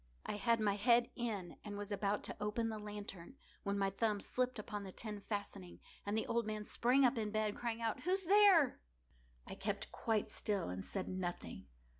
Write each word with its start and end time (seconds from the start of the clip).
I 0.25 0.37
had 0.37 0.59
my 0.59 0.77
head 0.77 1.11
in, 1.15 1.57
and 1.63 1.77
was 1.77 1.91
about 1.91 2.23
to 2.23 2.35
open 2.41 2.69
the 2.69 2.79
lantern, 2.79 3.35
when 3.61 3.77
my 3.77 3.91
thumb 3.91 4.19
slipped 4.19 4.57
upon 4.57 4.83
the 4.83 4.91
tin 4.91 5.19
fastening, 5.21 5.79
and 6.07 6.17
the 6.17 6.25
old 6.25 6.47
man 6.47 6.65
sprang 6.65 7.05
up 7.05 7.19
in 7.19 7.29
bed, 7.29 7.55
crying 7.55 7.83
out—"Who's 7.83 8.25
there?" 8.25 8.79
I 9.45 9.53
kept 9.53 9.91
quite 9.91 10.31
still 10.31 10.69
and 10.69 10.83
said 10.83 11.07
nothing. 11.07 11.67